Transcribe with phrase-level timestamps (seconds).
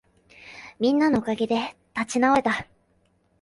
[0.79, 2.65] みんなのおかげで立ち直れた